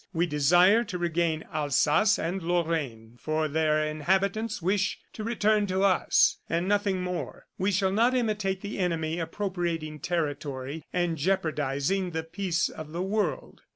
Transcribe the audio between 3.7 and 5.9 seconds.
inhabitants wish to return to